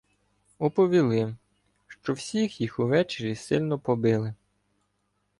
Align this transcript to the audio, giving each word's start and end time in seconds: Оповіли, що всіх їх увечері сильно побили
Оповіли, 0.59 1.35
що 1.87 2.13
всіх 2.13 2.61
їх 2.61 2.79
увечері 2.79 3.35
сильно 3.35 3.79
побили 3.79 4.33